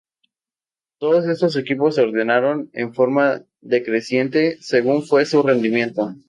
[0.97, 6.15] Todos estos equipos se ordenaron en forma decreciente según fue su rendimiento.